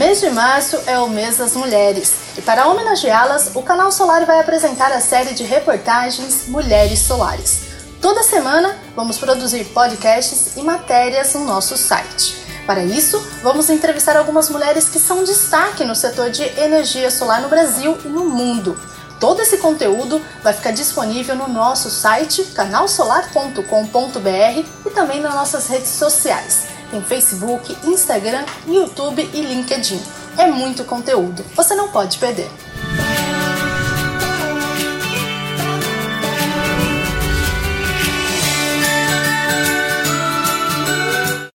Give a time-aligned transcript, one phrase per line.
[0.00, 4.40] mês de março é o mês das mulheres e para homenageá-las, o canal Solar vai
[4.40, 7.64] apresentar a série de reportagens Mulheres Solares.
[8.00, 12.34] Toda semana vamos produzir podcasts e matérias no nosso site.
[12.66, 17.50] Para isso, vamos entrevistar algumas mulheres que são destaque no setor de energia solar no
[17.50, 18.80] Brasil e no mundo.
[19.20, 25.90] Todo esse conteúdo vai ficar disponível no nosso site canalsolar.com.br e também nas nossas redes
[25.90, 26.79] sociais.
[26.90, 30.00] Tem Facebook, Instagram, YouTube e LinkedIn.
[30.36, 32.50] É muito conteúdo, você não pode perder.